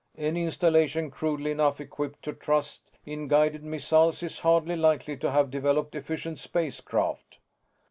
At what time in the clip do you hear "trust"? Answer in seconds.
2.33-2.89